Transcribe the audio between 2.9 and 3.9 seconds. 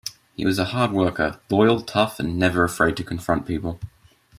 to confront people.